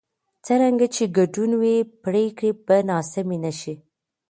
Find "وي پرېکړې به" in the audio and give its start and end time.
1.61-2.77